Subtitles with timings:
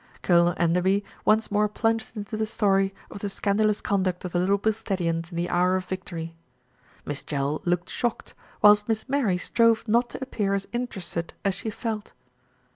[0.23, 4.57] Colonel Enderby once more plunged into the story of the scandalous conduct of the Little
[4.57, 6.33] Bilsteadians in the hour of victory.
[7.05, 8.33] Miss Jell looked shocked,
[8.63, 12.13] whilst Miss Mary strove not to appear as interested as she felt.